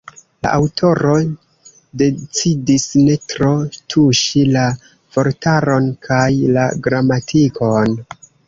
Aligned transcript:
La 0.45 0.51
aŭtoro 0.59 1.11
decidis 2.03 2.87
ne 3.03 3.19
tro 3.33 3.51
tuŝi 3.95 4.43
la 4.57 4.65
vortaron 5.19 5.93
kaj 6.09 6.27
la 6.57 6.69
gramatikon. 6.89 7.99